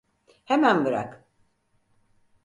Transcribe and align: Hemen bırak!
Hemen 0.45 0.85
bırak! 0.85 1.25